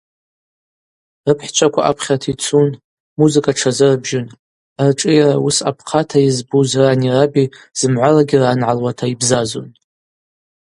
Рыпхӏчваква 1.27 1.81
апхьарта 1.89 2.27
йцун, 2.31 2.69
музыка 3.19 3.51
тшазырбжьун, 3.55 4.27
аршӏыйара 4.83 5.35
уыс 5.45 5.57
апхъата 5.69 6.17
йызбуз 6.21 6.71
рани 6.81 7.09
раби 7.15 7.45
зымгӏвалагьи 7.79 8.35
йрангӏалуата 8.39 9.05
йбзазун. 9.13 9.69